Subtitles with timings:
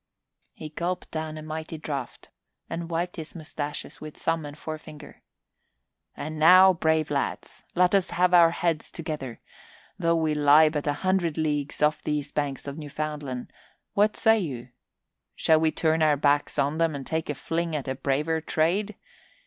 [0.55, 2.29] He gulped down a mighty draught
[2.67, 5.21] and wiped his moustaches with thumb and forefinger.
[6.17, 9.41] "And now, brave lads, let us have our heads together:
[9.99, 13.53] though we lie but a hundred leagues off these banks of Newfoundland,
[13.93, 14.69] what say you?
[15.35, 18.95] Shall we turn our backs on them and take a fling at a braver trade?